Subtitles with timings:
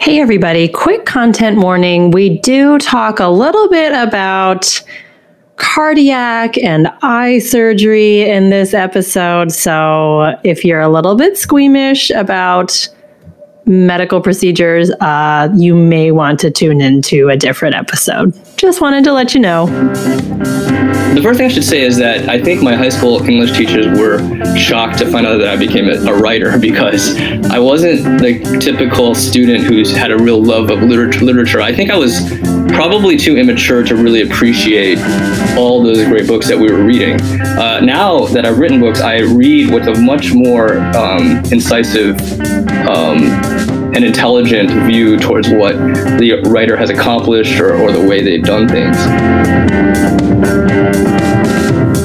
[0.00, 2.12] Hey, everybody, quick content warning.
[2.12, 4.80] We do talk a little bit about
[5.56, 9.50] cardiac and eye surgery in this episode.
[9.50, 12.88] So if you're a little bit squeamish about
[13.66, 18.32] medical procedures, uh, you may want to tune into a different episode.
[18.58, 19.66] Just wanted to let you know.
[21.14, 23.86] The first thing I should say is that I think my high school English teachers
[23.86, 24.18] were
[24.56, 27.16] shocked to find out that I became a, writer because
[27.50, 31.24] I wasn't the typical student who's had a real love of literature.
[31.24, 31.60] literature.
[31.60, 32.36] I think I was
[32.68, 34.98] probably too immature to really appreciate
[35.56, 37.20] all those great books that we were reading.
[37.40, 42.18] Uh, now that I've written books, I read with a much more um, incisive
[42.88, 45.74] um, and intelligent view towards what
[46.18, 48.96] the writer has accomplished or, or the way they've done things.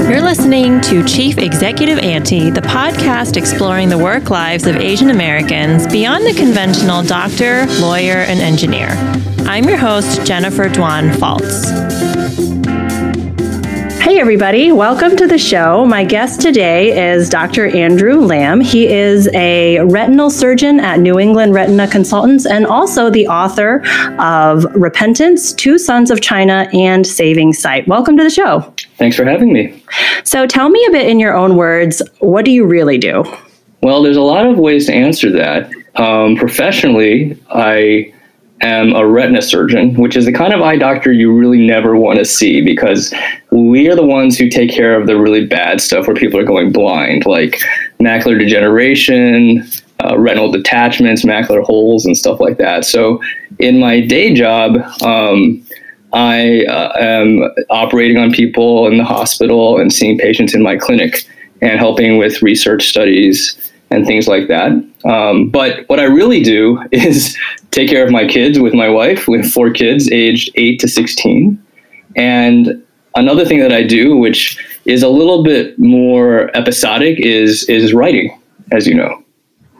[0.09, 5.87] You're listening to Chief Executive Auntie, the podcast exploring the work lives of Asian Americans
[5.87, 8.89] beyond the conventional doctor, lawyer, and engineer.
[9.45, 12.72] I'm your host, Jennifer Dwan Faltz.
[14.13, 15.87] Hey, everybody, welcome to the show.
[15.87, 17.65] My guest today is Dr.
[17.75, 18.61] Andrew Lam.
[18.61, 23.81] He is a retinal surgeon at New England Retina Consultants and also the author
[24.19, 27.87] of Repentance, Two Sons of China, and Saving Sight.
[27.87, 28.71] Welcome to the show.
[28.97, 29.83] Thanks for having me.
[30.23, 33.23] So, tell me a bit in your own words what do you really do?
[33.81, 35.71] Well, there's a lot of ways to answer that.
[35.95, 38.12] Um, professionally, I
[38.63, 42.19] am a retina surgeon, which is the kind of eye doctor you really never want
[42.19, 43.13] to see because
[43.51, 46.45] we are the ones who take care of the really bad stuff where people are
[46.45, 47.59] going blind, like
[47.99, 49.67] macular degeneration,
[50.03, 52.85] uh, retinal detachments, macular holes, and stuff like that.
[52.85, 53.21] So,
[53.59, 55.63] in my day job, um,
[56.13, 61.27] I uh, am operating on people in the hospital and seeing patients in my clinic
[61.61, 64.71] and helping with research studies and things like that.
[65.05, 67.37] Um, but what I really do is
[67.71, 69.27] take care of my kids with my wife.
[69.27, 71.63] We have four kids, aged eight to sixteen,
[72.15, 72.83] and
[73.15, 78.37] another thing that I do, which is a little bit more episodic, is is writing,
[78.71, 79.23] as you know.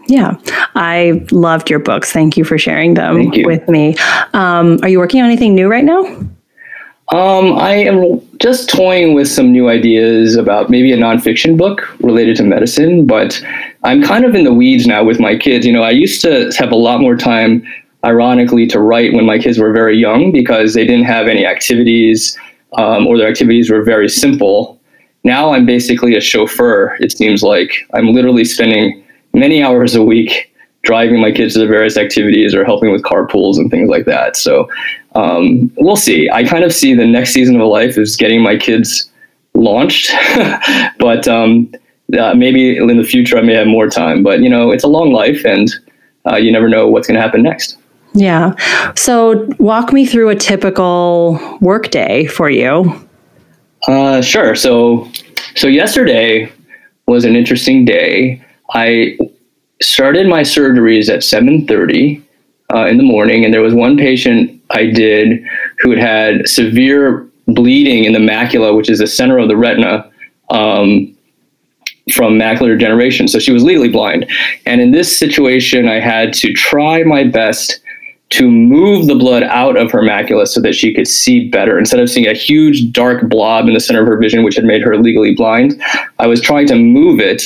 [0.08, 0.38] Yeah,
[0.76, 2.12] I loved your books.
[2.12, 3.96] Thank you for sharing them with me.
[4.34, 6.04] Um, are you working on anything new right now?
[7.14, 12.38] Um, I am just toying with some new ideas about maybe a nonfiction book related
[12.38, 13.40] to medicine, but
[13.84, 15.64] I'm kind of in the weeds now with my kids.
[15.64, 17.64] You know, I used to have a lot more time,
[18.04, 22.36] ironically, to write when my kids were very young because they didn't have any activities
[22.80, 24.82] um, or their activities were very simple.
[25.24, 27.72] Now I'm basically a chauffeur, it seems like.
[27.94, 29.04] I'm literally spending
[29.34, 30.52] many hours a week
[30.84, 34.36] driving my kids to the various activities or helping with carpools and things like that.
[34.36, 34.70] So
[35.16, 36.30] um, we'll see.
[36.30, 39.10] I kind of see the next season of life is getting my kids
[39.54, 40.12] launched,
[41.00, 41.74] but um,
[42.18, 44.24] uh, maybe in the future I may have more time.
[44.24, 45.70] But you know, it's a long life, and
[46.30, 47.78] uh, you never know what's going to happen next.
[48.14, 48.54] Yeah.
[48.96, 53.08] So walk me through a typical workday for you.
[53.88, 54.56] Uh, sure.
[54.56, 55.10] So,
[55.56, 56.52] so yesterday
[57.08, 58.44] was an interesting day.
[58.74, 59.18] I
[59.84, 62.22] started my surgeries at 7:30
[62.74, 65.44] uh, in the morning, and there was one patient I did
[65.80, 70.10] who had had severe bleeding in the macula, which is the center of the retina,
[70.50, 71.16] um,
[72.14, 73.28] from macular degeneration.
[73.28, 74.30] So she was legally blind,
[74.66, 77.80] and in this situation, I had to try my best
[78.30, 81.78] to move the blood out of her macula so that she could see better.
[81.78, 84.66] Instead of seeing a huge dark blob in the center of her vision, which had
[84.66, 85.80] made her legally blind,
[86.18, 87.44] I was trying to move it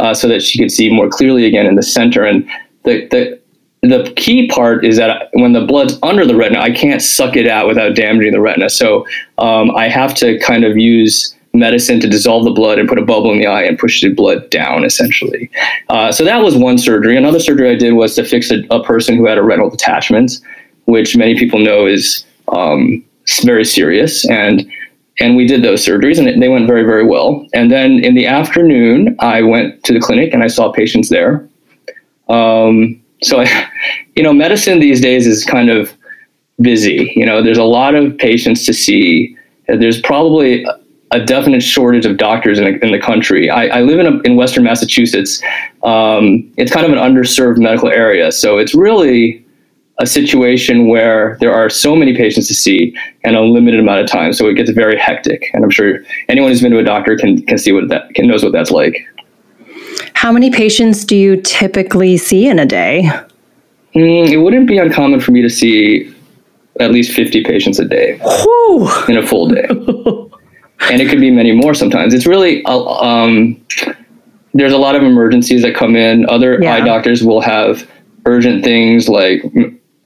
[0.00, 2.24] uh, so that she could see more clearly again in the center.
[2.24, 2.48] And
[2.84, 3.40] the, the
[3.82, 7.46] the key part is that when the blood's under the retina, I can't suck it
[7.46, 8.68] out without damaging the retina.
[8.70, 9.06] So
[9.38, 13.04] um, I have to kind of use medicine to dissolve the blood and put a
[13.04, 15.50] bubble in the eye and push the blood down, essentially.
[15.88, 17.16] Uh, so that was one surgery.
[17.16, 20.32] Another surgery I did was to fix a, a person who had a retinal detachment,
[20.86, 23.04] which many people know is um,
[23.42, 24.28] very serious.
[24.28, 24.70] And
[25.20, 28.26] and we did those surgeries and they went very very well and then in the
[28.26, 31.48] afternoon i went to the clinic and i saw patients there
[32.28, 33.68] um, so I,
[34.16, 35.92] you know medicine these days is kind of
[36.60, 39.36] busy you know there's a lot of patients to see
[39.68, 40.64] there's probably
[41.10, 43.48] a definite shortage of doctors in, in the country.
[43.48, 45.42] I, I live in, a, in Western Massachusetts.
[45.82, 48.30] Um, it's kind of an underserved medical area.
[48.30, 49.44] So it's really
[50.00, 54.06] a situation where there are so many patients to see and a limited amount of
[54.06, 54.32] time.
[54.32, 55.50] So it gets very hectic.
[55.52, 58.28] And I'm sure anyone who's been to a doctor can, can see what that can
[58.28, 59.06] knows what that's like.
[60.14, 63.10] How many patients do you typically see in a day?
[63.94, 66.14] Mm, it wouldn't be uncommon for me to see
[66.78, 68.88] at least 50 patients a day Whew.
[69.08, 69.66] in a full day.
[69.68, 72.14] and it could be many more sometimes.
[72.14, 73.60] It's really, uh, um,
[74.54, 76.28] there's a lot of emergencies that come in.
[76.28, 76.74] Other yeah.
[76.74, 77.88] eye doctors will have
[78.26, 79.42] urgent things like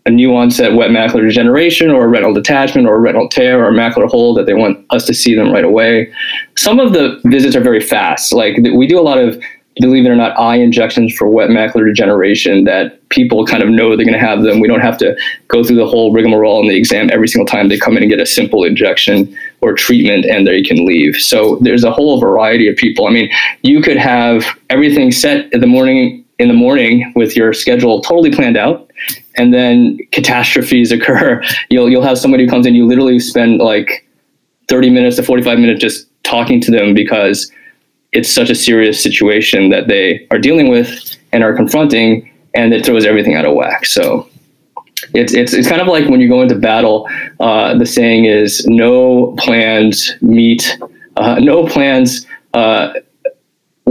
[0.07, 3.69] a new onset wet macular degeneration or a retinal detachment or a retinal tear or
[3.69, 6.13] a macular hole that they want us to see them right away.
[6.57, 8.33] Some of the visits are very fast.
[8.33, 9.41] Like we do a lot of
[9.81, 13.97] believe it or not, eye injections for wet macular degeneration that people kind of know
[13.97, 14.61] they're going to have them.
[14.61, 15.17] We don't have to
[15.49, 18.11] go through the whole rigmarole in the exam every single time they come in and
[18.11, 21.17] get a simple injection or treatment and they can leave.
[21.17, 23.07] So there's a whole variety of people.
[23.07, 23.31] I mean,
[23.63, 28.33] you could have everything set in the morning in the morning with your schedule totally
[28.33, 28.91] planned out
[29.37, 31.43] and then catastrophes occur.
[31.71, 34.07] You'll you'll have somebody who comes in, you literally spend like
[34.69, 37.51] 30 minutes to 45 minutes just talking to them because
[38.13, 42.85] it's such a serious situation that they are dealing with and are confronting, and it
[42.85, 43.87] throws everything out of whack.
[43.87, 44.29] So
[45.15, 47.09] it's it's it's kind of like when you go into battle.
[47.41, 50.79] Uh, the saying is, "No plans meet,
[51.17, 52.93] uh, no plans." Uh,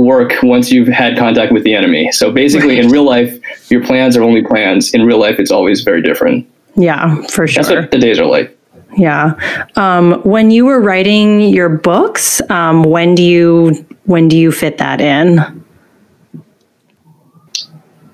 [0.01, 2.11] work once you've had contact with the enemy.
[2.11, 2.85] So basically, right.
[2.85, 4.93] in real life, your plans are only plans.
[4.93, 6.47] In real life, it's always very different.
[6.75, 7.63] Yeah, for sure.
[7.63, 8.57] That's what the days are like.
[8.97, 9.33] Yeah.
[9.75, 14.77] Um, when you were writing your books, um, when do you when do you fit
[14.79, 15.65] that in?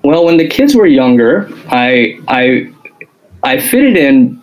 [0.04, 2.72] Well, when the kids were younger, I I
[3.42, 4.42] I fit it in.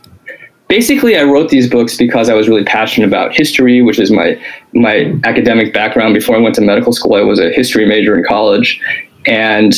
[0.67, 4.41] Basically, I wrote these books because I was really passionate about history, which is my
[4.73, 6.15] my academic background.
[6.15, 8.81] Before I went to medical school, I was a history major in college,
[9.27, 9.73] and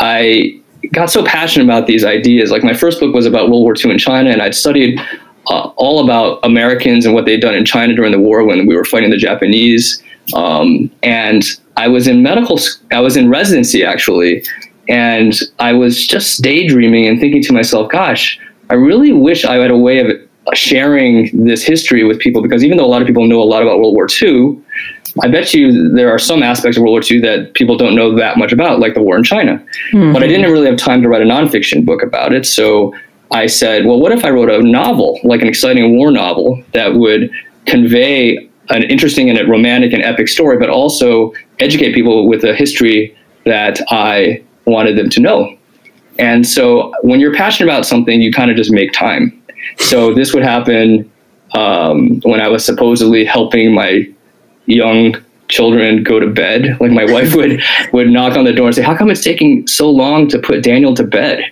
[0.00, 0.60] I
[0.92, 2.50] got so passionate about these ideas.
[2.50, 5.00] Like my first book was about World War II in China, and I'd studied
[5.48, 8.76] uh, all about Americans and what they'd done in China during the war when we
[8.76, 10.02] were fighting the Japanese.
[10.34, 11.44] Um, and
[11.76, 12.58] I was in medical,
[12.92, 14.44] I was in residency actually,
[14.88, 18.38] and I was just daydreaming and thinking to myself, gosh,
[18.74, 22.76] I really wish I had a way of sharing this history with people because even
[22.76, 24.60] though a lot of people know a lot about World War II,
[25.22, 28.16] I bet you there are some aspects of World War II that people don't know
[28.16, 29.64] that much about, like the war in China.
[29.92, 30.12] Mm-hmm.
[30.12, 32.46] But I didn't really have time to write a nonfiction book about it.
[32.46, 32.92] So
[33.30, 36.94] I said, well, what if I wrote a novel, like an exciting war novel that
[36.94, 37.30] would
[37.66, 42.56] convey an interesting and a romantic and epic story, but also educate people with a
[42.56, 45.56] history that I wanted them to know.
[46.18, 49.42] And so when you're passionate about something, you kind of just make time.
[49.78, 51.10] So this would happen
[51.54, 54.06] um, when I was supposedly helping my
[54.66, 55.16] young
[55.48, 56.76] children go to bed.
[56.80, 57.62] Like my wife would
[57.92, 60.62] would knock on the door and say, "How come it's taking so long to put
[60.62, 61.44] Daniel to bed?"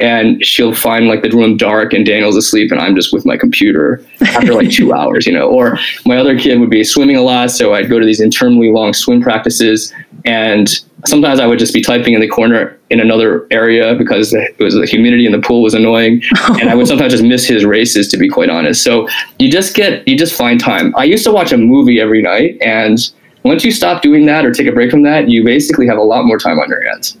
[0.00, 3.36] And she'll find like the room dark and Daniel's asleep and I'm just with my
[3.36, 5.48] computer after like two hours, you know.
[5.48, 8.70] Or my other kid would be swimming a lot, so I'd go to these interminably
[8.70, 9.92] long swim practices
[10.24, 10.68] and
[11.06, 14.74] sometimes I would just be typing in the corner in another area because it was
[14.74, 16.22] the humidity in the pool was annoying,
[16.60, 18.08] and I would sometimes just miss his races.
[18.08, 19.08] To be quite honest, so
[19.38, 20.94] you just get you just find time.
[20.96, 22.98] I used to watch a movie every night, and
[23.44, 26.02] once you stop doing that or take a break from that, you basically have a
[26.02, 27.16] lot more time on your hands.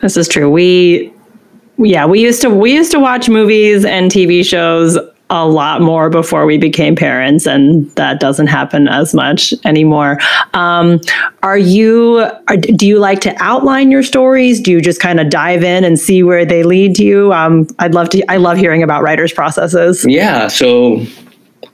[0.00, 0.50] This is true.
[0.50, 1.12] We
[1.78, 4.98] yeah, we used to we used to watch movies and TV shows
[5.32, 10.18] a lot more before we became parents, and that doesn't happen as much anymore.
[10.52, 11.00] Um,
[11.42, 12.30] are you?
[12.48, 14.60] Are, do you like to outline your stories?
[14.60, 17.32] Do you just kind of dive in and see where they lead you?
[17.32, 18.22] Um, I'd love to.
[18.30, 20.04] I love hearing about writers' processes.
[20.06, 20.48] Yeah.
[20.48, 21.02] So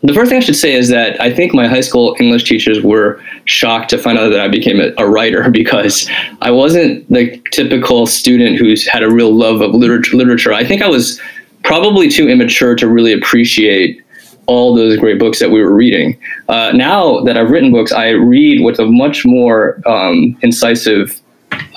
[0.03, 2.81] the first thing I should say is that I think my high school English teachers
[2.81, 6.09] were shocked to find out that I became a, a writer because
[6.41, 10.17] I wasn't the typical student who's had a real love of literature.
[10.17, 10.53] literature.
[10.53, 11.21] I think I was
[11.69, 14.03] probably too immature to really appreciate
[14.47, 16.19] all those great books that we were reading.
[16.49, 21.21] Uh, now that I've written books, I read with a much more um, incisive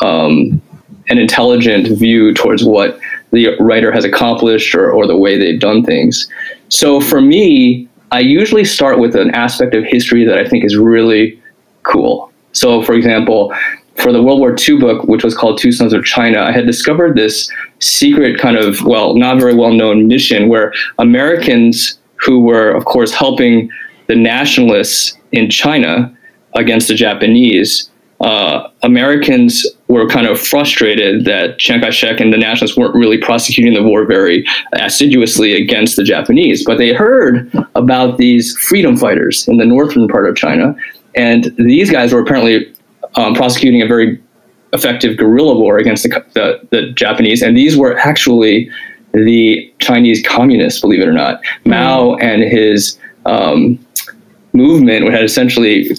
[0.02, 0.62] um,
[1.10, 3.02] and intelligent view towards what
[3.32, 6.30] the writer has accomplished or, or the way they've done things.
[6.70, 10.78] So for me, I usually start with an aspect of history that I think is
[10.78, 11.38] really
[11.84, 12.32] cool.
[12.54, 13.54] So, for example,
[13.96, 16.66] for the World War II book, which was called Two Sons of China, I had
[16.66, 22.72] discovered this secret kind of, well, not very well known mission where Americans who were,
[22.72, 23.70] of course, helping
[24.08, 26.16] the nationalists in China
[26.56, 32.78] against the Japanese uh, Americans were kind of frustrated that Chiang Kai-shek and the nationalists
[32.78, 36.64] weren't really prosecuting the war very assiduously against the Japanese.
[36.64, 40.76] But they heard about these freedom fighters in the northern part of China,
[41.16, 42.72] and these guys were apparently
[43.16, 44.22] um, prosecuting a very
[44.74, 48.70] effective guerrilla war against the, the, the, Japanese, and these were actually
[49.14, 51.42] the Chinese communists, believe it or not.
[51.44, 51.70] Mm-hmm.
[51.72, 53.78] Mao and his um,
[54.54, 55.90] movement had essentially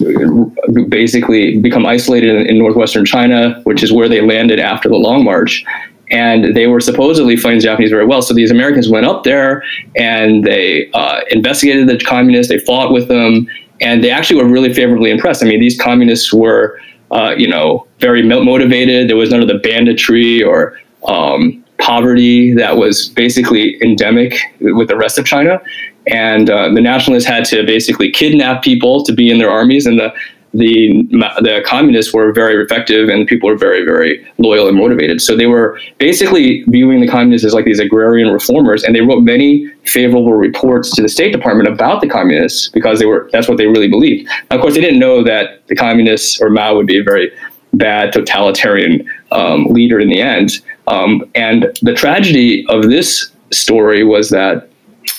[0.88, 5.25] basically become isolated in, in, northwestern China, which is where they landed after the Long
[5.25, 5.64] March.
[6.11, 8.21] And they were supposedly fighting the Japanese very well.
[8.21, 9.62] So these Americans went up there
[9.97, 12.52] and they uh, investigated the communists.
[12.52, 13.49] They fought with them,
[13.81, 15.42] and they actually were really favorably impressed.
[15.42, 16.78] I mean, these communists were,
[17.12, 19.09] uh, you know, very motivated.
[19.09, 24.97] There was none of the banditry or um, poverty that was basically endemic with the
[24.97, 25.61] rest of China.
[26.07, 29.99] And uh, the nationalists had to basically kidnap people to be in their armies, and
[29.99, 30.12] the
[30.54, 31.02] the
[31.40, 35.21] the communists were very effective and people were very very loyal and motivated.
[35.21, 39.23] So they were basically viewing the communists as like these agrarian reformers and they wrote
[39.23, 43.56] many favorable reports to the state department about the communists because they were that's what
[43.56, 44.28] they really believed.
[44.50, 47.32] Now, of course they didn't know that the communists or mao would be a very
[47.75, 50.61] bad totalitarian um, leader in the end.
[50.87, 54.68] Um, and the tragedy of this story was that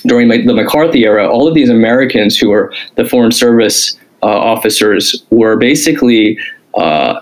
[0.05, 3.97] during the mccarthy era all of these americans who were the foreign service
[4.27, 6.37] officers were basically
[6.75, 7.21] uh,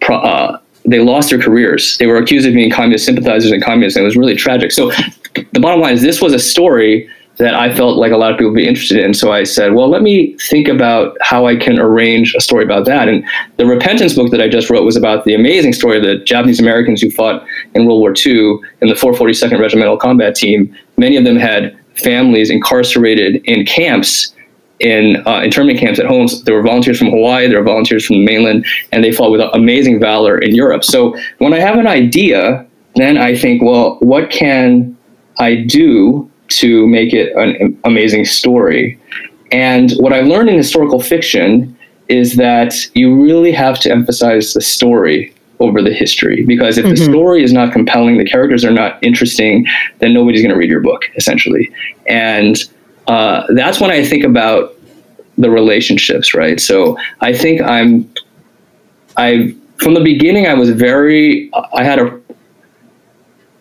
[0.00, 1.98] pro- uh, they lost their careers.
[1.98, 4.72] They were accused of being communist sympathizers and communists, and it was really tragic.
[4.72, 4.90] So
[5.34, 7.08] the bottom line is this was a story
[7.40, 9.14] that I felt like a lot of people would be interested in.
[9.14, 12.84] So I said, well, let me think about how I can arrange a story about
[12.84, 13.08] that.
[13.08, 13.24] And
[13.56, 16.60] the Repentance book that I just wrote was about the amazing story of the Japanese
[16.60, 17.42] Americans who fought
[17.74, 20.74] in World War II in the 442nd Regimental Combat Team.
[20.98, 24.34] Many of them had families incarcerated in camps
[24.80, 26.42] in uh, internment camps at homes.
[26.44, 29.40] There were volunteers from Hawaii, there were volunteers from the mainland, and they fought with
[29.52, 30.84] amazing valor in Europe.
[30.84, 34.96] So when I have an idea, then I think, well, what can
[35.38, 38.98] I do to make it an amazing story?
[39.52, 41.76] And what I've learned in historical fiction
[42.08, 46.94] is that you really have to emphasize the story over the history because if mm-hmm.
[46.94, 49.66] the story is not compelling, the characters are not interesting,
[49.98, 51.70] then nobody's going to read your book essentially.
[52.08, 52.56] And
[53.06, 54.74] uh, that's when I think about
[55.38, 56.60] the relationships, right?
[56.60, 58.12] So I think I'm,
[59.16, 62.20] I from the beginning I was very, I had a,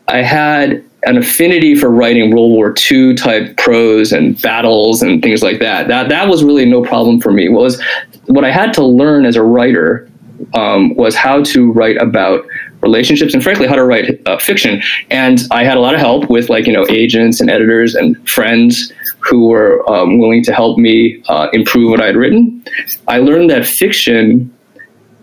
[0.08, 5.42] I had an affinity for writing World War II type prose and battles and things
[5.42, 5.88] like that.
[5.88, 7.48] That that was really no problem for me.
[7.48, 7.82] What was
[8.26, 10.10] what I had to learn as a writer
[10.54, 12.46] um, was how to write about
[12.82, 14.82] relationships and frankly how to write uh, fiction.
[15.10, 18.30] And I had a lot of help with like you know agents and editors and
[18.30, 22.64] friends who were um, willing to help me uh, improve what I had written.
[23.08, 24.54] I learned that fiction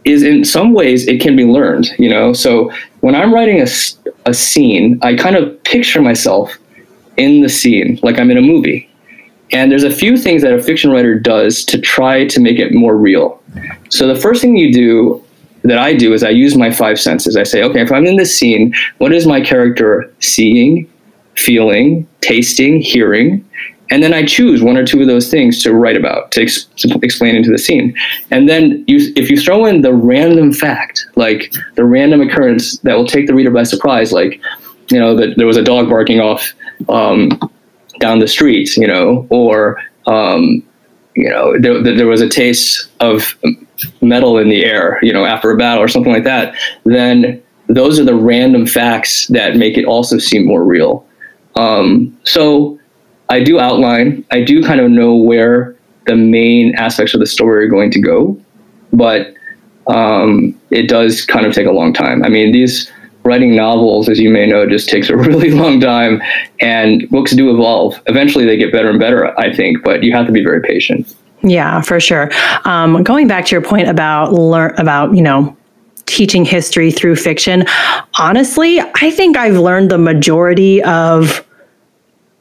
[0.04, 1.88] is in some ways it can be learned.
[1.98, 3.66] You know, so when I'm writing a,
[4.26, 6.56] a scene, I kind of picture myself
[7.16, 8.88] in the scene like I'm in a movie.
[9.52, 12.74] And there's a few things that a fiction writer does to try to make it
[12.74, 13.40] more real.
[13.90, 15.24] So the first thing you do
[15.62, 17.36] that I do is I use my five senses.
[17.36, 20.90] I say, okay, if I'm in this scene, what is my character seeing,
[21.36, 23.45] feeling, tasting, hearing?
[23.90, 26.64] And then I choose one or two of those things to write about, to, ex-
[26.76, 27.94] to explain into the scene.
[28.30, 32.96] And then you, if you throw in the random fact, like the random occurrence that
[32.96, 34.40] will take the reader by surprise, like,
[34.90, 36.52] you know, that there was a dog barking off
[36.88, 37.28] um,
[38.00, 40.62] down the street, you know, or, um,
[41.14, 43.36] you know, there, there was a taste of
[44.00, 47.98] metal in the air, you know, after a battle or something like that, then those
[47.98, 51.06] are the random facts that make it also seem more real.
[51.56, 52.78] Um, so
[53.28, 55.74] I do outline, I do kind of know where
[56.06, 58.40] the main aspects of the story are going to go,
[58.92, 59.34] but
[59.88, 62.22] um, it does kind of take a long time.
[62.24, 62.90] I mean, these
[63.24, 66.22] writing novels, as you may know, just takes a really long time,
[66.60, 68.00] and books do evolve.
[68.06, 71.14] Eventually, they get better and better, I think, but you have to be very patient.
[71.42, 72.30] Yeah, for sure.
[72.64, 75.56] Um, going back to your point about learn about you know
[76.06, 77.66] teaching history through fiction,
[78.18, 81.42] honestly, I think I've learned the majority of.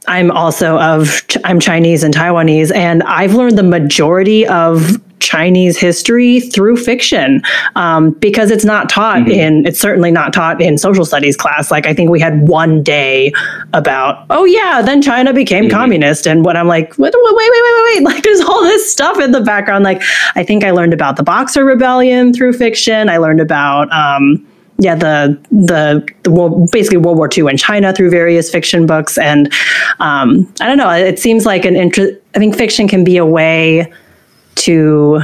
[0.07, 6.39] I'm also of I'm Chinese and Taiwanese, and I've learned the majority of Chinese history
[6.39, 7.41] through fiction
[7.75, 9.31] um, because it's not taught mm-hmm.
[9.31, 11.71] in, it's certainly not taught in social studies class.
[11.71, 13.33] Like, I think we had one day
[13.73, 15.75] about, oh, yeah, then China became mm-hmm.
[15.75, 16.27] communist.
[16.27, 19.19] And when I'm like, wait, wait, wait, wait, wait, wait, like, there's all this stuff
[19.19, 19.83] in the background.
[19.83, 20.01] Like,
[20.35, 23.09] I think I learned about the Boxer Rebellion through fiction.
[23.09, 24.45] I learned about, um,
[24.77, 29.17] yeah, the the, the world, basically World War II in China through various fiction books,
[29.17, 29.51] and
[29.99, 30.89] um, I don't know.
[30.89, 32.19] It seems like an interest.
[32.35, 33.91] I think fiction can be a way
[34.55, 35.21] to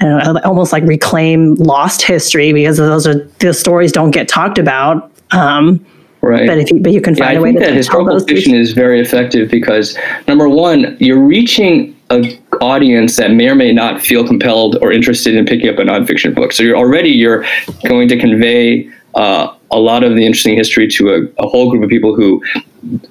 [0.00, 4.26] I don't know, almost like reclaim lost history because those are the stories don't get
[4.26, 5.10] talked about.
[5.30, 5.84] Um,
[6.20, 6.46] right.
[6.46, 8.54] But if you, but you can find yeah, a way I think that historical fiction
[8.54, 14.00] is very effective because number one, you're reaching an audience that may or may not
[14.00, 16.52] feel compelled or interested in picking up a nonfiction book.
[16.52, 17.44] So you're already you're
[17.86, 21.82] going to convey uh, a lot of the interesting history to a, a, whole group
[21.82, 22.42] of people who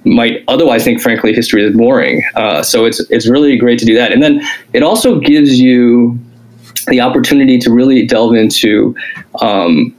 [0.04, 2.24] might otherwise think, frankly, history is boring.
[2.36, 4.42] Uh, so it's it's really great to do that, and then
[4.74, 6.18] it also gives you
[6.88, 8.96] the opportunity to really delve into
[9.42, 9.96] um,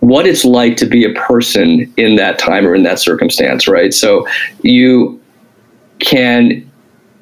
[0.00, 3.92] what it's like to be a person in that time or in that circumstance, right?
[3.92, 4.26] So
[4.62, 5.20] you
[5.98, 6.67] can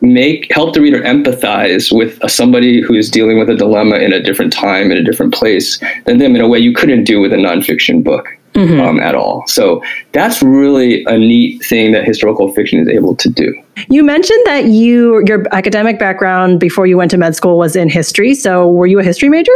[0.01, 4.53] make help the reader empathize with somebody who's dealing with a dilemma in a different
[4.53, 7.37] time in a different place than them in a way you couldn't do with a
[7.37, 8.81] nonfiction book mm-hmm.
[8.81, 9.47] um, at all.
[9.47, 13.55] So that's really a neat thing that historical fiction is able to do.
[13.89, 17.89] You mentioned that you your academic background before you went to med school was in
[17.89, 18.35] history.
[18.35, 19.53] So were you a history major?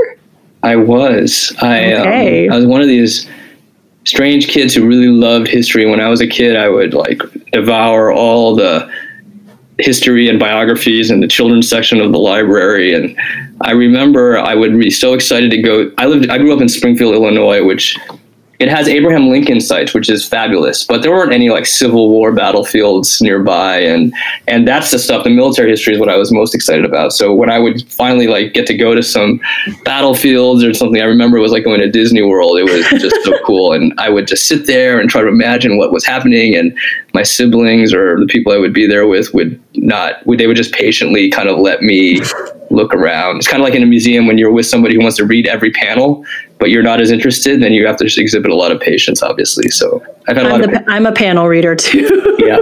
[0.62, 1.54] I was.
[1.62, 2.48] I um, okay.
[2.48, 3.28] um, I was one of these
[4.04, 5.86] strange kids who really loved history.
[5.86, 7.20] When I was a kid, I would like
[7.52, 8.90] devour all the
[9.80, 12.94] history and biographies in the children's section of the library.
[12.94, 13.16] And
[13.62, 15.92] I remember I would be so excited to go.
[15.98, 17.96] I lived, I grew up in Springfield, Illinois, which
[18.60, 22.30] it has Abraham Lincoln sites, which is fabulous, but there weren't any like Civil War
[22.30, 24.12] battlefields nearby, and
[24.48, 25.24] and that's the stuff.
[25.24, 27.14] The military history is what I was most excited about.
[27.14, 29.40] So when I would finally like get to go to some
[29.84, 32.58] battlefields or something, I remember it was like going to Disney World.
[32.58, 35.78] It was just so cool, and I would just sit there and try to imagine
[35.78, 36.76] what was happening, and
[37.14, 40.58] my siblings or the people I would be there with would not would they would
[40.58, 42.20] just patiently kind of let me
[42.80, 43.36] look around.
[43.36, 45.46] It's kind of like in a museum when you're with somebody who wants to read
[45.46, 46.24] every panel,
[46.58, 49.68] but you're not as interested, then you have to exhibit a lot of patience, obviously.
[49.70, 50.84] So I've had a I'm lot the, of.
[50.88, 52.36] I'm a panel reader too.
[52.38, 52.58] yeah.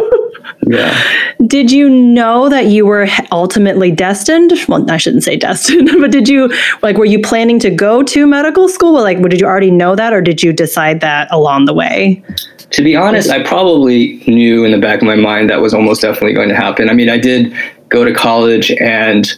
[0.67, 1.35] Yeah.
[1.47, 4.53] Did you know that you were ultimately destined?
[4.69, 8.27] Well, I shouldn't say destined, but did you like were you planning to go to
[8.27, 8.93] medical school?
[8.95, 12.23] Like, did you already know that, or did you decide that along the way?
[12.71, 16.03] To be honest, I probably knew in the back of my mind that was almost
[16.03, 16.91] definitely going to happen.
[16.91, 17.55] I mean, I did
[17.89, 19.33] go to college and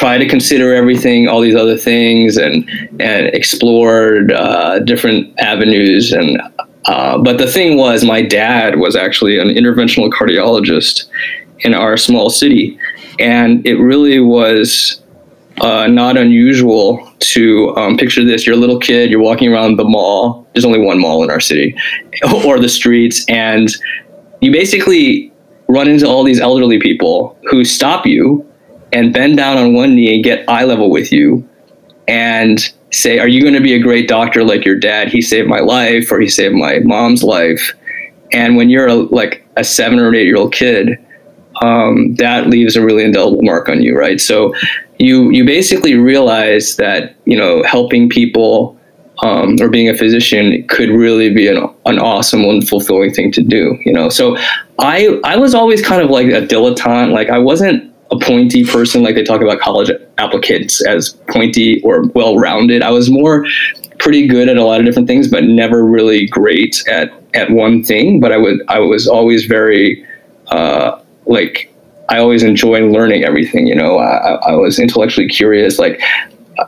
[0.00, 2.66] try to consider everything, all these other things, and
[2.98, 6.10] and explored uh, different avenues.
[6.10, 6.40] And
[6.86, 11.04] uh, but the thing was, my dad was actually an interventional cardiologist
[11.60, 12.78] in our small city,
[13.18, 15.02] and it really was
[15.60, 18.46] uh, not unusual to um, picture this.
[18.46, 20.48] You're a little kid, you're walking around the mall.
[20.54, 21.76] There's only one mall in our city,
[22.46, 23.68] or the streets, and
[24.40, 25.30] you basically
[25.68, 28.49] run into all these elderly people who stop you
[28.92, 31.48] and bend down on one knee and get eye level with you
[32.08, 35.08] and say, Are you going to be a great doctor like your dad?
[35.08, 37.72] He saved my life or he saved my mom's life.
[38.32, 40.98] And when you're a, like a seven or eight year old kid,
[41.62, 44.20] um, that leaves a really indelible mark on you, right?
[44.20, 44.54] So
[44.98, 48.78] you you basically realize that you know helping people
[49.22, 53.42] um, or being a physician could really be an, an awesome and fulfilling thing to
[53.42, 54.08] do, you know.
[54.08, 54.36] So
[54.78, 59.02] I I was always kind of like a dilettante, like I wasn't a pointy person
[59.02, 62.82] like they talk about college applicants as pointy or well rounded.
[62.82, 63.46] I was more
[63.98, 67.84] pretty good at a lot of different things, but never really great at at one
[67.84, 68.20] thing.
[68.20, 70.04] But I would I was always very
[70.48, 71.72] uh, like
[72.08, 73.66] I always enjoyed learning everything.
[73.66, 75.78] You know, I, I was intellectually curious.
[75.78, 76.00] Like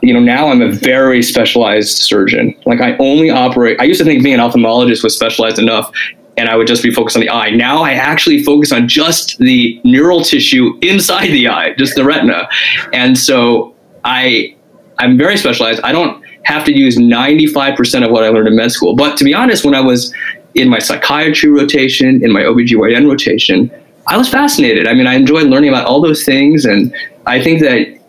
[0.01, 2.55] you know, now I'm a very specialized surgeon.
[2.65, 3.79] Like I only operate.
[3.79, 5.91] I used to think being an ophthalmologist was specialized enough,
[6.37, 7.51] and I would just be focused on the eye.
[7.51, 12.47] Now I actually focus on just the neural tissue inside the eye, just the retina.
[12.91, 14.55] And so I
[14.99, 15.81] I'm very specialized.
[15.83, 18.95] I don't have to use 95% of what I learned in med school.
[18.95, 20.13] But to be honest, when I was
[20.55, 23.71] in my psychiatry rotation, in my OBGYN rotation,
[24.07, 24.87] I was fascinated.
[24.87, 26.65] I mean, I enjoyed learning about all those things.
[26.65, 26.93] And
[27.25, 27.99] I think that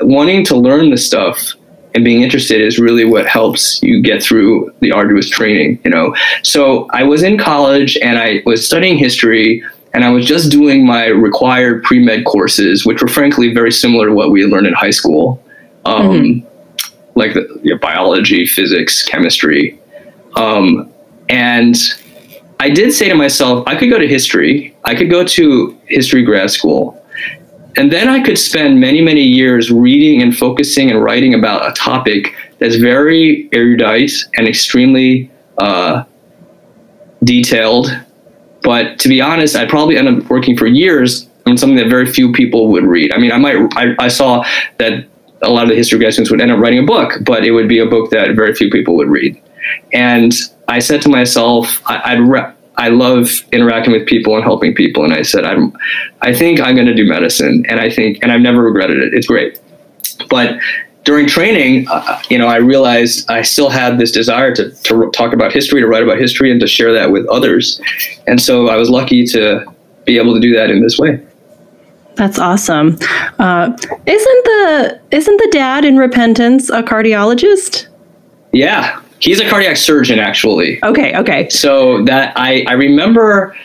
[0.00, 1.54] wanting to learn the stuff
[1.94, 6.14] and being interested is really what helps you get through the arduous training you know?
[6.42, 10.86] So i was in college and i was studying history and i was just doing
[10.86, 14.90] my required pre-med courses which were frankly very similar to what we learned in high
[14.90, 15.42] school.
[15.86, 16.88] Um, mm-hmm.
[17.14, 19.80] like the, you know, biology physics chemistry.
[20.36, 20.92] Um,
[21.30, 21.74] and
[22.60, 24.76] i did say to myself i could go to history.
[24.84, 26.99] I could go to history grad school
[27.76, 31.72] and then I could spend many, many years reading and focusing and writing about a
[31.72, 36.04] topic that's very erudite and extremely uh,
[37.24, 37.88] detailed.
[38.62, 42.10] But to be honest, I'd probably end up working for years on something that very
[42.10, 43.12] few people would read.
[43.12, 44.44] I mean, I might, I, I saw
[44.78, 45.06] that
[45.42, 47.52] a lot of the history grad students would end up writing a book, but it
[47.52, 49.40] would be a book that very few people would read.
[49.92, 50.32] And
[50.68, 55.04] I said to myself, I, would re- I love interacting with people and helping people.
[55.04, 55.76] And I said, I'm,
[56.22, 57.64] I think I'm going to do medicine.
[57.68, 59.12] And I think, and I've never regretted it.
[59.12, 59.60] It's great.
[60.30, 60.58] But
[61.04, 65.34] during training, uh, you know, I realized I still had this desire to, to talk
[65.34, 67.82] about history, to write about history, and to share that with others.
[68.26, 69.66] And so I was lucky to
[70.06, 71.20] be able to do that in this way.
[72.14, 72.98] That's awesome.
[73.38, 77.88] Uh, isn't the isn't the dad in Repentance a cardiologist?
[78.52, 80.82] Yeah, He's a cardiac surgeon, actually.
[80.82, 81.48] Okay, okay.
[81.50, 83.56] So that I I remember.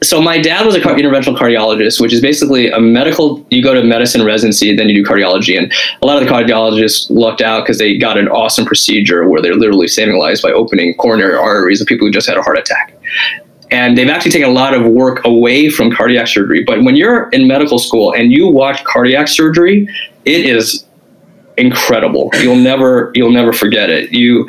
[0.00, 3.44] So my dad was a interventional cardiologist, which is basically a medical.
[3.50, 5.72] You go to medicine residency, then you do cardiology, and
[6.02, 9.56] a lot of the cardiologists lucked out because they got an awesome procedure where they're
[9.56, 12.94] literally saving lives by opening coronary arteries of people who just had a heart attack
[13.70, 16.64] and they've actually taken a lot of work away from cardiac surgery.
[16.64, 19.88] But when you're in medical school and you watch cardiac surgery,
[20.24, 20.86] it is
[21.56, 22.30] incredible.
[22.40, 24.12] You'll never you'll never forget it.
[24.12, 24.48] You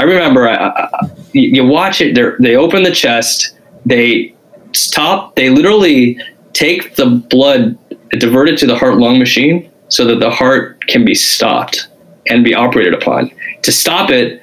[0.00, 2.14] I remember I, I, you watch it.
[2.14, 3.54] They they open the chest.
[3.84, 4.34] They
[4.72, 5.36] stop.
[5.36, 6.18] They literally
[6.54, 7.78] take the blood,
[8.12, 11.88] divert it to the heart lung machine, so that the heart can be stopped
[12.28, 13.30] and be operated upon.
[13.60, 14.42] To stop it,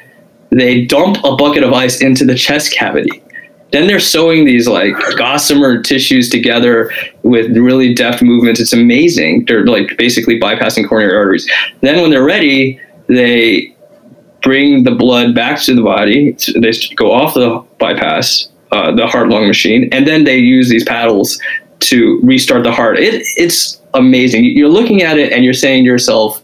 [0.52, 3.24] they dump a bucket of ice into the chest cavity.
[3.72, 6.91] Then they're sewing these like gossamer tissues together
[7.24, 8.60] with really deft movements.
[8.60, 9.46] It's amazing.
[9.46, 11.50] They're like basically bypassing coronary arteries.
[11.82, 13.76] Then when they're ready, they
[14.47, 16.31] bring the blood back to the body.
[16.55, 20.86] They go off the bypass, uh, the heart lung machine, and then they use these
[20.86, 21.38] paddles
[21.81, 22.97] to restart the heart.
[22.97, 24.45] It, it's amazing.
[24.45, 26.41] You're looking at it and you're saying to yourself,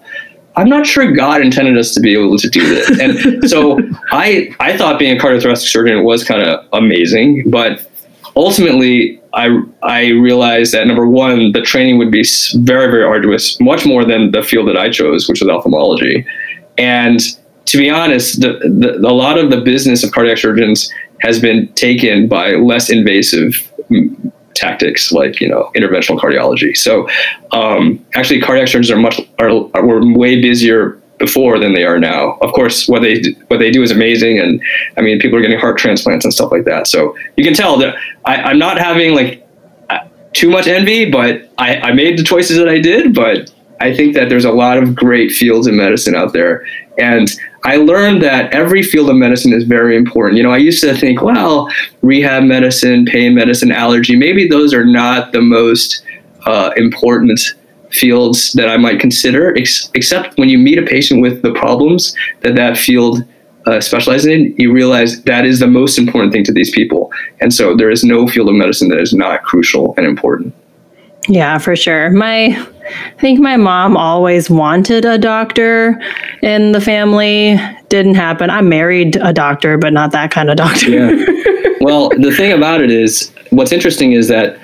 [0.57, 2.99] I'm not sure God intended us to be able to do this.
[2.99, 3.79] And so
[4.11, 7.87] I I thought being a cardiothoracic surgeon was kind of amazing, but
[8.35, 13.85] ultimately I I realized that number one, the training would be very very arduous, much
[13.85, 16.25] more than the field that I chose, which was ophthalmology.
[16.77, 17.19] And
[17.65, 21.71] to be honest, the, the, a lot of the business of cardiac surgeons has been
[21.73, 23.71] taken by less invasive
[24.54, 26.76] tactics like you know interventional cardiology.
[26.76, 27.08] So
[27.52, 31.99] um, actually, cardiac surgeons are much are, are were way busier before than they are
[31.99, 32.38] now.
[32.41, 34.62] Of course, what they what they do is amazing, and
[34.97, 36.88] I mean, people are getting heart transplants and stuff like that.
[36.88, 37.95] So you can tell that
[38.26, 39.47] I, I'm not having like
[39.89, 39.99] uh,
[40.34, 43.13] too much envy, but I, I made the choices that I did.
[43.15, 46.65] But I think that there's a lot of great fields in medicine out there,
[46.97, 47.30] and
[47.65, 50.38] I learned that every field of medicine is very important.
[50.38, 51.69] You know, I used to think, well,
[52.02, 56.04] rehab medicine, pain medicine, allergy, maybe those are not the most
[56.45, 57.39] uh, important
[57.91, 62.15] fields that I might consider, ex- except when you meet a patient with the problems
[62.41, 63.23] that that field
[63.65, 67.12] uh, specializes in, you realize that is the most important thing to these people.
[67.39, 70.54] And so there is no field of medicine that is not crucial and important.
[71.30, 72.10] Yeah, for sure.
[72.10, 76.02] My I think my mom always wanted a doctor
[76.41, 77.60] in the family.
[77.89, 78.50] Didn't happen.
[78.50, 80.89] I married a doctor, but not that kind of doctor.
[80.89, 81.26] Yeah.
[81.84, 84.58] Well, the thing about it is, what's interesting is that,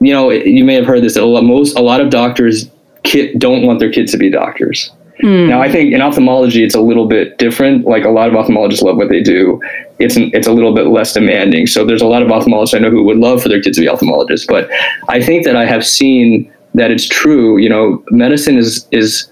[0.00, 1.16] you know, you may have heard this.
[1.16, 2.70] A lot, most, a lot of doctors
[3.04, 4.90] kid, don't want their kids to be doctors.
[5.22, 5.48] Mm.
[5.48, 7.86] Now, I think in ophthalmology, it's a little bit different.
[7.86, 9.62] Like a lot of ophthalmologists love what they do.
[9.98, 11.66] It's an, it's a little bit less demanding.
[11.66, 13.82] So there's a lot of ophthalmologists I know who would love for their kids to
[13.82, 14.46] be ophthalmologists.
[14.46, 14.68] But
[15.08, 17.58] I think that I have seen that it's true.
[17.58, 19.30] You know, medicine is is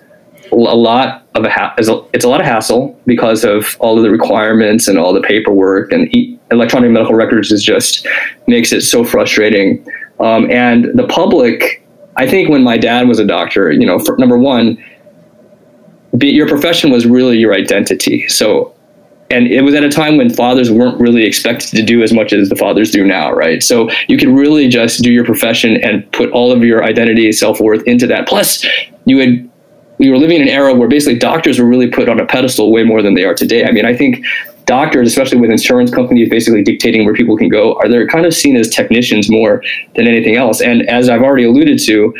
[0.51, 4.03] a lot of a, ha- a it's a lot of hassle because of all of
[4.03, 8.07] the requirements and all the paperwork and e- electronic medical records is just
[8.46, 9.85] makes it so frustrating.
[10.20, 11.85] Um, and the public,
[12.16, 14.83] I think, when my dad was a doctor, you know, for, number one,
[16.16, 18.27] be, your profession was really your identity.
[18.29, 18.74] So
[19.30, 22.32] and it was at a time when fathers weren't really expected to do as much
[22.32, 23.62] as the fathers do now, right?
[23.62, 27.60] So you could really just do your profession and put all of your identity, self
[27.60, 28.26] worth into that.
[28.26, 28.64] Plus,
[29.04, 29.50] you had
[29.98, 32.70] we were living in an era where basically doctors were really put on a pedestal
[32.70, 33.64] way more than they are today.
[33.64, 34.24] I mean, I think
[34.64, 38.32] doctors, especially with insurance companies basically dictating where people can go, are they're kind of
[38.32, 39.62] seen as technicians more
[39.96, 40.60] than anything else.
[40.60, 42.14] And as I've already alluded to,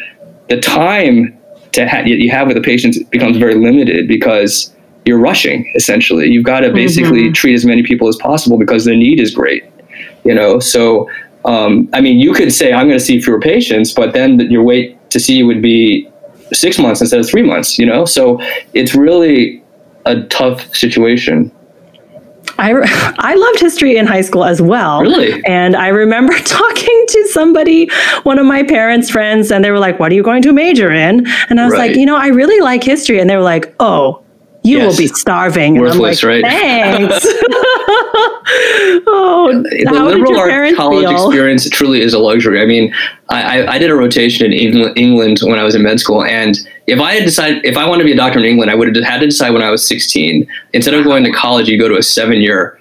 [0.49, 1.39] the time
[1.73, 4.75] to ha- you have with the patients becomes very limited because
[5.09, 6.29] you're rushing essentially.
[6.29, 7.33] You've got to basically mm-hmm.
[7.33, 9.65] treat as many people as possible because the need is great.
[10.25, 11.09] You know, so
[11.45, 14.63] um, I mean, you could say I'm going to see fewer patients, but then your
[14.63, 16.11] wait to see would be
[16.53, 17.79] six months instead of three months.
[17.79, 18.41] You know, so
[18.75, 19.63] it's really
[20.05, 21.51] a tough situation.
[22.59, 22.73] I,
[23.19, 25.01] I loved history in high school as well.
[25.01, 25.43] Really?
[25.45, 27.89] And I remember talking to somebody,
[28.25, 30.91] one of my parents' friends, and they were like, What are you going to major
[30.91, 31.27] in?
[31.51, 31.91] And I was right.
[31.91, 33.21] like, You know, I really like history.
[33.21, 34.25] And they were like, Oh,
[34.69, 34.91] you yes.
[34.91, 35.79] will be starving.
[35.81, 36.45] Worthless, like, right?
[36.45, 37.27] Thanks.
[39.07, 41.29] oh, the liberal arts college feel?
[41.29, 42.61] experience truly is a luxury.
[42.61, 42.95] I mean,
[43.31, 47.01] I, I, did a rotation in England when I was in med school, and if
[47.01, 49.05] I had decided if I wanted to be a doctor in England, I would have
[49.05, 50.47] had to decide when I was 16.
[50.73, 52.79] Instead of going to college, you go to a seven-year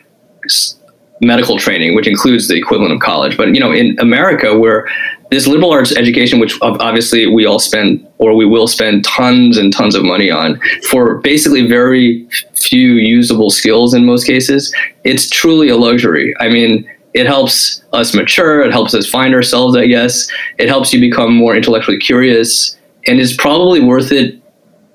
[1.21, 3.37] medical training, which includes the equivalent of college.
[3.37, 4.87] But you know, in America, where
[5.29, 9.73] this liberal arts education, which obviously we all spend or we will spend tons and
[9.73, 15.69] tons of money on for basically very few usable skills in most cases, it's truly
[15.69, 16.33] a luxury.
[16.39, 20.29] I mean, it helps us mature, it helps us find ourselves, I guess.
[20.57, 22.77] It helps you become more intellectually curious,
[23.07, 24.41] and it's probably worth it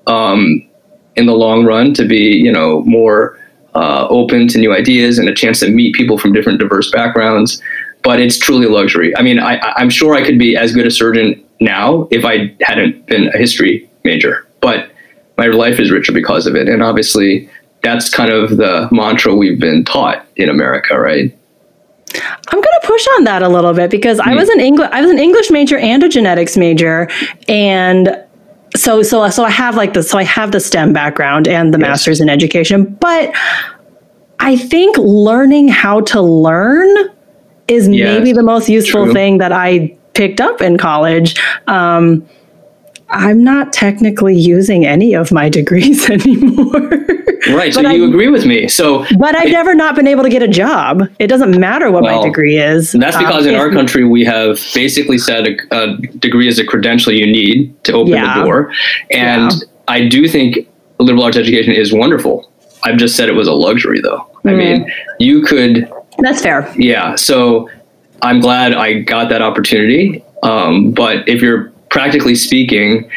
[0.07, 0.67] um,
[1.15, 3.37] in the long run to be, you know, more
[3.75, 7.61] uh, open to new ideas and a chance to meet people from different diverse backgrounds
[8.03, 9.15] but it's truly a luxury.
[9.17, 12.55] I mean, I, I'm sure I could be as good a surgeon now if I
[12.61, 14.91] hadn't been a history major, but
[15.37, 16.67] my life is richer because of it.
[16.67, 17.49] And obviously,
[17.81, 21.35] that's kind of the mantra we've been taught in America, right?
[22.15, 24.27] I'm going to push on that a little bit because mm.
[24.27, 24.37] I hmm.
[24.37, 27.09] was an English I was an English major and a genetics major
[27.47, 28.22] and
[28.75, 31.79] so so so I have like the so I have the STEM background and the
[31.79, 31.87] yes.
[31.87, 33.33] masters in education but
[34.39, 36.87] I think learning how to learn
[37.67, 39.13] is Yes, maybe the most useful true.
[39.13, 41.39] thing that I picked up in college.
[41.67, 42.27] Um,
[43.13, 46.89] I'm not technically using any of my degrees anymore.
[47.49, 47.73] Right.
[47.73, 48.67] So But you I- agree with me.
[48.67, 51.03] So but I've never not been able to get a job.
[51.19, 52.93] It doesn't matter what Well, my degree is.
[52.93, 56.65] that's Um, because in our country we have basically said a, a degree is a
[56.65, 58.37] credential you need to open Yeah.
[58.39, 58.71] the door,
[59.11, 59.57] and Yeah.
[59.89, 60.67] I do think
[60.99, 62.49] liberal arts education is wonderful.
[62.83, 64.25] I've just said it was a luxury, though.
[64.45, 64.57] I Mm.
[64.57, 66.71] mean, you could That's fair.
[66.77, 67.69] Yeah, so
[68.21, 70.23] I'm glad I got that opportunity.
[70.43, 73.09] Um, but if you're practically speaking,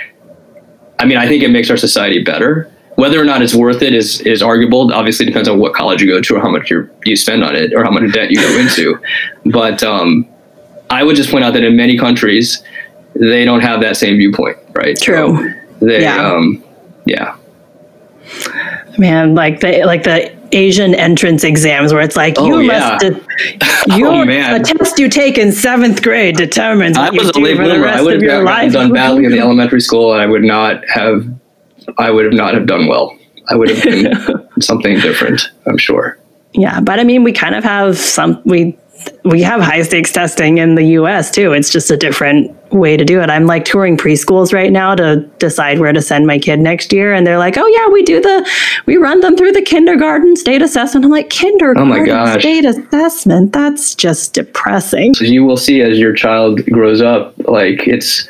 [1.00, 2.70] I mean, I think it makes our society better.
[2.96, 4.92] Whether or not it's worth it is is arguable.
[4.94, 7.54] Obviously, depends on what college you go to or how much you you spend on
[7.56, 8.98] it or how much debt you go into.
[9.46, 10.26] But um,
[10.90, 12.62] I would just point out that in many countries,
[13.14, 14.98] they don't have that same viewpoint, right?
[14.98, 15.14] True.
[15.80, 16.26] So they, Yeah.
[16.26, 16.64] um,
[17.04, 17.36] yeah.
[18.98, 22.90] Man, like the like the Asian entrance exams where it's like Oh, you yeah.
[22.92, 23.04] must
[23.98, 27.86] you Oh, the test you take in seventh grade determines I was a late bloomer.
[27.88, 28.72] I would have life.
[28.72, 31.26] done badly in the elementary school, and I would not have.
[31.98, 33.16] I would have not have done well.
[33.48, 34.12] I would have been
[34.60, 35.42] something different.
[35.66, 36.18] I'm sure.
[36.52, 38.76] Yeah, but I mean, we kind of have some we
[39.24, 41.30] we have high stakes testing in the U.S.
[41.30, 41.52] too.
[41.52, 43.30] It's just a different way to do it.
[43.30, 47.12] I'm like touring preschools right now to decide where to send my kid next year,
[47.12, 48.48] and they're like, "Oh yeah, we do the
[48.86, 52.40] we run them through the kindergarten state assessment." I'm like, "Kindergarten oh gosh.
[52.40, 53.52] state assessment?
[53.52, 58.28] That's just depressing." So you will see as your child grows up, like it's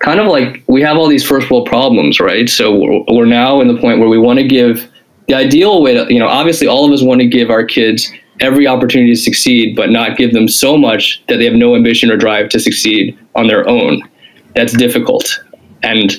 [0.00, 2.48] kind of like we have all these first world problems, right?
[2.48, 4.90] So we're, we're now in the point where we want to give
[5.28, 8.12] the ideal way to, you know, obviously all of us want to give our kids
[8.40, 12.10] every opportunity to succeed, but not give them so much that they have no ambition
[12.10, 14.02] or drive to succeed on their own.
[14.54, 15.42] That's difficult.
[15.82, 16.12] And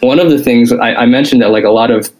[0.00, 2.10] one of the things I, I mentioned that like a lot of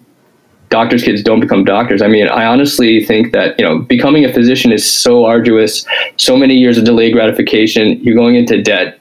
[0.70, 2.03] doctors' kids don't become doctors.
[2.03, 6.37] I mean, I honestly think that, you know, becoming a physician is so arduous, so
[6.37, 8.98] many years of delayed gratification, you're going into debt.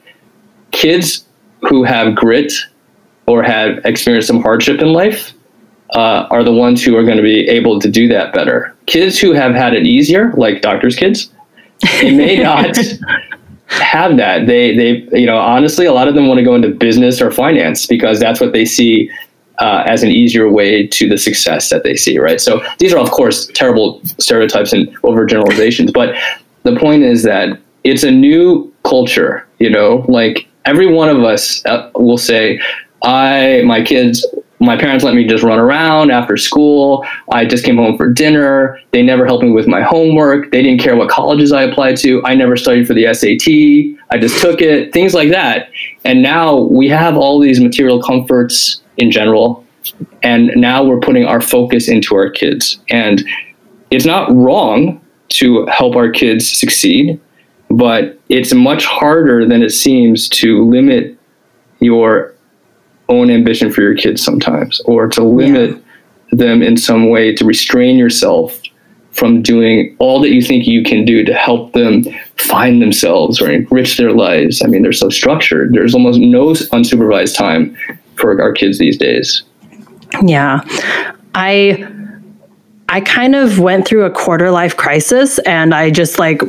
[0.70, 1.26] Kids
[1.68, 2.52] who have grit
[3.26, 5.32] or have experienced some hardship in life
[5.94, 8.74] uh, are the ones who are going to be able to do that better.
[8.86, 11.30] Kids who have had it easier, like doctors' kids,
[12.00, 12.76] they may not
[13.66, 14.46] have that.
[14.46, 17.30] They, they, you know, honestly, a lot of them want to go into business or
[17.30, 19.10] finance because that's what they see
[19.58, 22.40] uh, as an easier way to the success that they see, right?
[22.40, 25.92] So these are, of course, terrible stereotypes and overgeneralizations.
[25.92, 26.14] But
[26.62, 31.64] the point is that it's a new culture, you know, like every one of us
[31.66, 32.60] uh, will say,
[33.02, 34.26] I, my kids,
[34.60, 37.06] my parents let me just run around after school.
[37.30, 38.80] I just came home for dinner.
[38.90, 40.50] They never helped me with my homework.
[40.50, 42.24] They didn't care what colleges I applied to.
[42.24, 44.02] I never studied for the SAT.
[44.10, 45.70] I just took it, things like that.
[46.04, 49.64] And now we have all these material comforts in general.
[50.22, 52.80] And now we're putting our focus into our kids.
[52.90, 53.24] And
[53.90, 57.20] it's not wrong to help our kids succeed,
[57.70, 61.16] but it's much harder than it seems to limit
[61.80, 62.34] your
[63.08, 65.82] own ambition for your kids sometimes, or to limit
[66.30, 68.60] them in some way, to restrain yourself
[69.12, 72.04] from doing all that you think you can do to help them
[72.36, 74.62] find themselves or enrich their lives.
[74.62, 75.72] I mean, they're so structured.
[75.72, 77.76] There's almost no unsupervised time
[78.14, 79.42] for our kids these days.
[80.22, 80.60] Yeah.
[81.34, 81.84] I
[82.88, 86.40] I kind of went through a quarter life crisis and I just like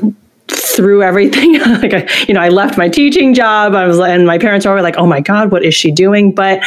[0.60, 4.38] threw everything like I, you know I left my teaching job I was and my
[4.38, 6.62] parents were like oh my god what is she doing but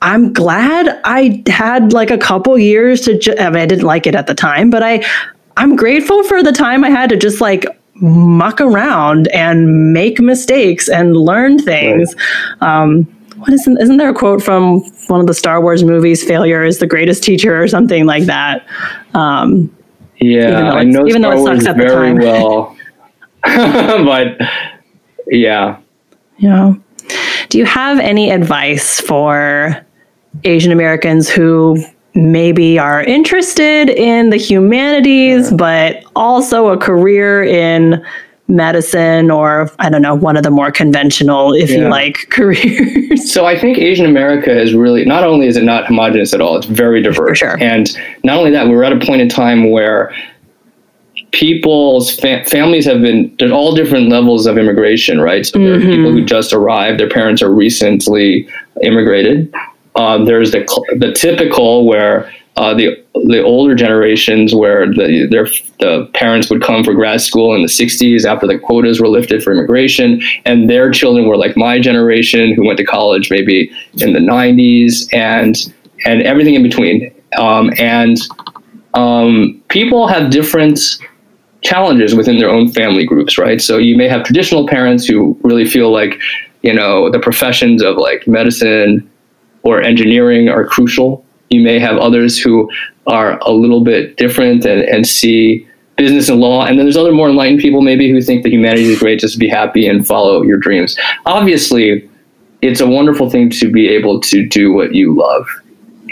[0.00, 4.06] I'm glad I had like a couple years to ju- I, mean, I didn't like
[4.06, 5.04] it at the time but I
[5.56, 7.64] I'm grateful for the time I had to just like
[7.96, 12.14] muck around and make mistakes and learn things
[12.60, 13.06] um
[13.38, 16.22] what isn't isn't there a quote from one of the Star Wars movies?
[16.22, 18.64] Failure is the greatest teacher, or something like that.
[19.14, 19.68] Um,
[20.20, 22.18] Yeah, Even though I know even though Star it Wars sucks at the very time.
[22.18, 22.76] well,
[24.04, 24.38] but
[25.28, 25.78] yeah.
[26.48, 26.80] know,
[27.48, 29.84] do you have any advice for
[30.44, 31.82] Asian Americans who
[32.14, 38.04] maybe are interested in the humanities, but also a career in
[38.48, 43.32] medicine or I don't know, one of the more conventional, if you like, careers?
[43.32, 46.56] So I think Asian America is really not only is it not homogenous at all,
[46.56, 47.38] it's very diverse.
[47.38, 47.62] sure.
[47.62, 47.90] And
[48.24, 50.14] not only that, we're at a point in time where
[51.32, 55.44] people's fa- families have been there's all different levels of immigration, right?
[55.44, 58.48] So there are people who just arrived, their parents are recently
[58.82, 59.52] immigrated.
[59.96, 60.64] Um, there's the
[60.98, 65.46] the typical where uh, the the older generations where the their
[65.80, 69.42] the parents would come for grad school in the 60s after the quotas were lifted
[69.42, 74.12] for immigration and their children were like my generation who went to college maybe in
[74.12, 75.72] the 90s and
[76.04, 78.18] and everything in between um, and
[78.94, 80.78] um, people have different
[81.62, 83.60] challenges within their own family groups, right?
[83.60, 86.20] So you may have traditional parents who really feel like,
[86.62, 89.08] you know, the professions of like medicine
[89.62, 91.24] or engineering are crucial.
[91.50, 92.70] You may have others who
[93.06, 96.64] are a little bit different and, and see business and law.
[96.64, 99.38] And then there's other more enlightened people maybe who think that humanity is great, just
[99.38, 100.98] be happy and follow your dreams.
[101.26, 102.08] Obviously,
[102.60, 105.46] it's a wonderful thing to be able to do what you love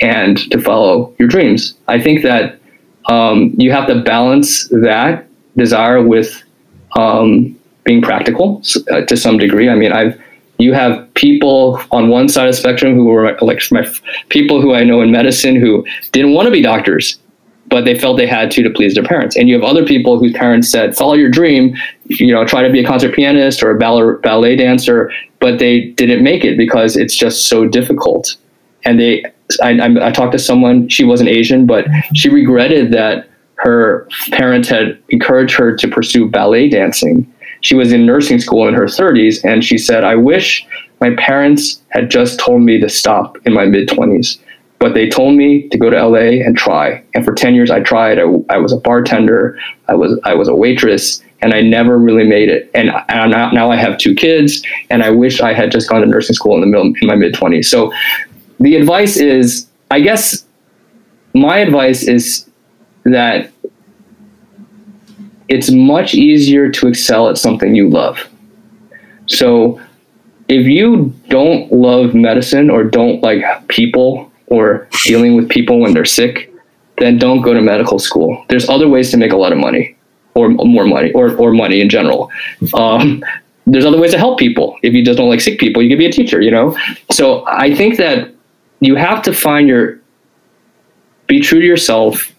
[0.01, 1.75] and to follow your dreams.
[1.89, 2.59] I think that
[3.09, 6.43] um, you have to balance that desire with
[6.97, 9.69] um, being practical uh, to some degree.
[9.69, 10.21] I mean, I've
[10.61, 13.87] you have people on one side of the spectrum who were like my
[14.29, 17.19] people who I know in medicine who didn't want to be doctors,
[17.69, 19.37] but they felt they had to to please their parents.
[19.37, 22.71] And you have other people whose parents said, "Follow your dream," you know, try to
[22.71, 26.97] be a concert pianist or a ballet, ballet dancer, but they didn't make it because
[26.97, 28.37] it's just so difficult.
[28.85, 29.25] And they,
[29.63, 30.89] I, I, I talked to someone.
[30.89, 33.30] She wasn't Asian, but she regretted that
[33.61, 37.31] her parents had encouraged her to pursue ballet dancing.
[37.61, 40.67] She was in nursing school in her 30s, and she said, I wish
[41.01, 44.39] my parents had just told me to stop in my mid 20s.
[44.79, 47.05] But they told me to go to LA and try.
[47.15, 48.19] And for 10 years, I tried.
[48.19, 52.25] I, I was a bartender, I was, I was a waitress, and I never really
[52.25, 52.71] made it.
[52.75, 56.01] And, and now, now I have two kids, and I wish I had just gone
[56.01, 57.67] to nursing school in the middle in my mid 20s.
[57.67, 57.93] So
[58.59, 60.47] the advice is, I guess,
[61.35, 62.50] my advice is
[63.05, 63.51] that
[65.49, 68.29] it's much easier to excel at something you love.
[69.27, 69.81] So
[70.49, 76.05] if you don't love medicine or don't like people or dealing with people when they're
[76.05, 76.53] sick,
[76.99, 78.45] then don't go to medical school.
[78.49, 79.97] There's other ways to make a lot of money
[80.35, 82.31] or more money or, or money in general.
[82.75, 83.25] Um,
[83.67, 84.77] there's other ways to help people.
[84.83, 86.77] If you just don't like sick people, you can be a teacher, you know?
[87.11, 88.33] So I think that
[88.81, 90.01] you have to find your,
[91.27, 92.30] be true to yourself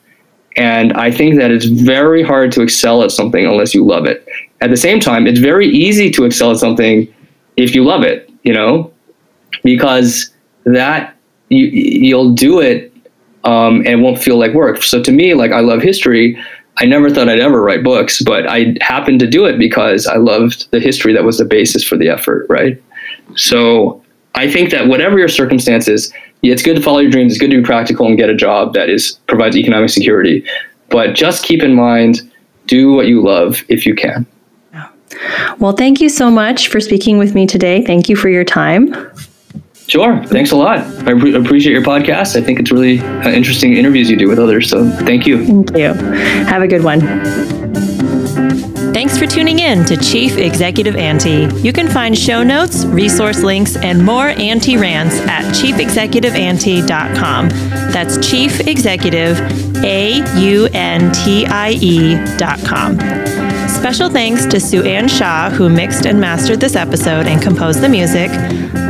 [0.58, 4.28] and I think that it's very hard to excel at something unless you love it.
[4.62, 7.14] At the same time, it's very easy to excel at something
[7.58, 8.92] if you love it, you know,
[9.64, 10.32] because
[10.66, 11.16] that
[11.50, 12.94] you, you'll do it
[13.44, 14.84] um, and it won't feel like work.
[14.84, 16.38] So to me, like I love history.
[16.78, 20.18] I never thought I'd ever write books, but I happened to do it because I
[20.18, 22.82] loved the history that was the basis for the effort, right?
[23.36, 24.01] So
[24.36, 27.34] I think that whatever your circumstances, it's good to follow your dreams.
[27.34, 30.46] It's good to be practical and get a job that is provides economic security.
[30.90, 32.32] But just keep in mind,
[32.68, 34.26] do what you love if you can.
[35.60, 37.84] Well, thank you so much for speaking with me today.
[37.84, 38.96] Thank you for your time.
[39.88, 40.24] Sure.
[40.28, 40.80] Thanks a lot.
[41.06, 42.38] I re- appreciate your podcast.
[42.38, 44.70] I think it's really uh, interesting interviews you do with others.
[44.70, 45.46] So thank you.
[45.46, 45.94] Thank you.
[46.46, 47.91] Have a good one.
[48.94, 51.48] Thanks for tuning in to Chief Executive Auntie.
[51.62, 57.50] You can find show notes, resource links, and more Auntie rants at chiefexecutiveauntie.com.
[57.92, 59.40] That's Chief Executive,
[59.84, 63.41] A U N T I E.com.
[63.82, 67.90] Special thanks to Sue Ann Shaw, who mixed and mastered this episode and composed the
[67.90, 68.30] music,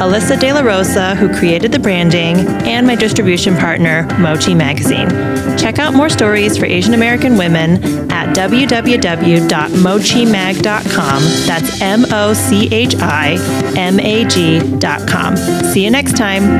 [0.02, 2.36] Alyssa De La Rosa, who created the branding,
[2.68, 5.08] and my distribution partner, Mochi Magazine.
[5.58, 11.24] Check out more stories for Asian American women at www.mochimag.com.
[11.48, 13.38] That's M O C H I
[13.78, 15.38] M A G.com.
[15.38, 16.60] See you next time.